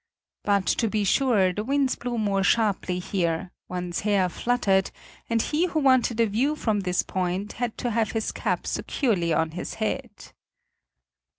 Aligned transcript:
But, 0.43 0.65
to 0.65 0.87
be 0.89 1.03
sure, 1.03 1.53
the 1.53 1.63
winds 1.63 1.95
blew 1.95 2.17
more 2.17 2.41
sharply 2.43 2.97
here; 2.97 3.51
one's 3.69 3.99
hair 3.99 4.29
fluttered, 4.29 4.89
and 5.29 5.43
he 5.43 5.67
who 5.67 5.79
wanted 5.79 6.19
a 6.19 6.25
view 6.25 6.55
from 6.55 6.79
this 6.79 7.03
point 7.03 7.53
had 7.61 7.77
to 7.77 7.91
have 7.91 8.13
his 8.13 8.31
cap 8.31 8.65
securely 8.65 9.31
on 9.31 9.51
his 9.51 9.75
head. 9.75 10.33